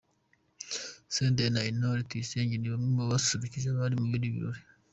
[1.13, 4.61] Senderi na Intore Tuyisenge ni bamwe mu basusurukije abari muri ibi birori.